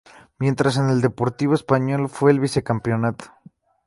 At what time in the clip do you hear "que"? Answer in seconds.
0.79-0.91